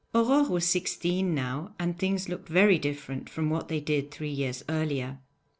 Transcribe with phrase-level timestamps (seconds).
[0.15, 4.63] Aurore was sixteen now, and things looked very different from what they did three years
[4.67, 5.19] earlier.